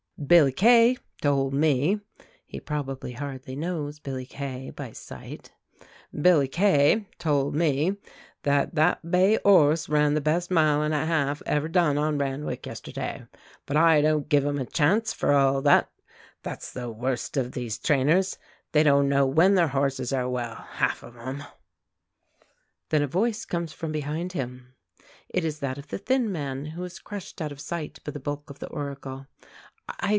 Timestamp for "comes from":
23.43-23.91